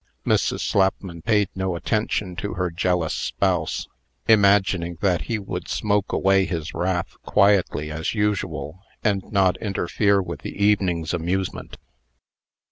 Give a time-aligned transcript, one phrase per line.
[0.25, 0.61] Mrs.
[0.61, 3.87] Slapman paid no attention to her jealous spouse,
[4.27, 10.39] imagining that he would smoke away his wrath quietly, as usual, and not interfere with
[10.39, 11.77] the evening's amusement.